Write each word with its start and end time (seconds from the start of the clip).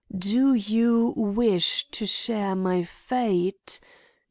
"Do 0.17 0.55
you 0.55 1.13
wish 1.15 1.85
to 1.91 2.07
share 2.07 2.55
my 2.55 2.81
fate? 2.83 3.79